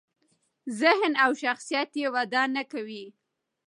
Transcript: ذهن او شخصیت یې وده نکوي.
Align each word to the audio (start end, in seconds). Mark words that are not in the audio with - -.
ذهن 0.81 1.13
او 1.23 1.31
شخصیت 1.41 1.91
یې 2.01 2.07
وده 2.13 2.41
نکوي. 2.55 3.05